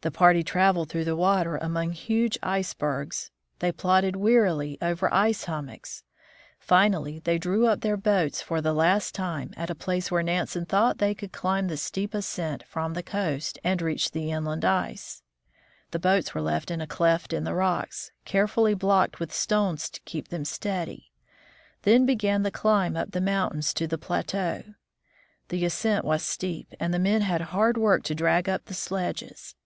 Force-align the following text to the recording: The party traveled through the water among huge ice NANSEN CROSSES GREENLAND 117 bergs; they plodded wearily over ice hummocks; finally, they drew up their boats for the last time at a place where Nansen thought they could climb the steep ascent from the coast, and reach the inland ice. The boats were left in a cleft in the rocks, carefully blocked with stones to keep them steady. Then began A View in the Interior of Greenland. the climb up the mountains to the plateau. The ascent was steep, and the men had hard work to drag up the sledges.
The 0.00 0.12
party 0.12 0.44
traveled 0.44 0.88
through 0.90 1.06
the 1.06 1.16
water 1.16 1.56
among 1.56 1.90
huge 1.90 2.38
ice 2.40 2.68
NANSEN 2.72 2.78
CROSSES 2.78 3.30
GREENLAND 3.58 3.76
117 3.82 4.78
bergs; 4.78 4.78
they 4.78 4.78
plodded 4.78 4.78
wearily 4.78 4.78
over 4.80 5.12
ice 5.12 5.44
hummocks; 5.46 6.04
finally, 6.60 7.18
they 7.18 7.36
drew 7.36 7.66
up 7.66 7.80
their 7.80 7.96
boats 7.96 8.40
for 8.40 8.60
the 8.60 8.72
last 8.72 9.12
time 9.12 9.52
at 9.56 9.70
a 9.70 9.74
place 9.74 10.08
where 10.08 10.22
Nansen 10.22 10.64
thought 10.64 10.98
they 10.98 11.16
could 11.16 11.32
climb 11.32 11.66
the 11.66 11.76
steep 11.76 12.14
ascent 12.14 12.62
from 12.68 12.94
the 12.94 13.02
coast, 13.02 13.58
and 13.64 13.82
reach 13.82 14.12
the 14.12 14.30
inland 14.30 14.64
ice. 14.64 15.24
The 15.90 15.98
boats 15.98 16.32
were 16.32 16.40
left 16.42 16.70
in 16.70 16.80
a 16.80 16.86
cleft 16.86 17.32
in 17.32 17.42
the 17.42 17.54
rocks, 17.56 18.12
carefully 18.24 18.74
blocked 18.74 19.18
with 19.18 19.34
stones 19.34 19.90
to 19.90 20.00
keep 20.04 20.28
them 20.28 20.44
steady. 20.44 21.10
Then 21.82 22.06
began 22.06 22.06
A 22.06 22.06
View 22.06 22.22
in 22.36 22.42
the 22.42 22.46
Interior 22.46 22.46
of 22.46 22.52
Greenland. 22.52 22.94
the 22.94 22.96
climb 22.98 23.02
up 23.02 23.10
the 23.10 23.20
mountains 23.20 23.74
to 23.74 23.86
the 23.88 23.98
plateau. 23.98 24.62
The 25.48 25.64
ascent 25.64 26.04
was 26.04 26.22
steep, 26.22 26.72
and 26.78 26.94
the 26.94 27.00
men 27.00 27.22
had 27.22 27.40
hard 27.50 27.76
work 27.76 28.04
to 28.04 28.14
drag 28.14 28.48
up 28.48 28.66
the 28.66 28.74
sledges. 28.74 29.56